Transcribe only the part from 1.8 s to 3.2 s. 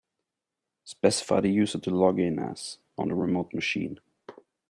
log in as on the